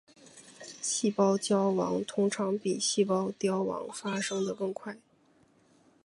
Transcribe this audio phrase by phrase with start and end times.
[0.81, 4.97] 细胞焦亡通常比细胞凋亡发生的更快。